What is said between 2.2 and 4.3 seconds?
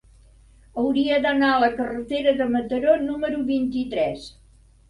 de Mataró número vint-i-tres.